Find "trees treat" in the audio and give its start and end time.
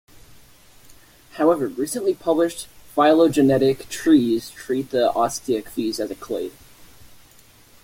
3.89-4.89